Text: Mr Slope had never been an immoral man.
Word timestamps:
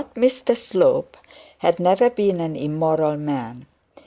Mr 0.15 0.57
Slope 0.57 1.15
had 1.59 1.79
never 1.79 2.09
been 2.09 2.39
an 2.39 2.55
immoral 2.55 3.17
man. 3.17 3.67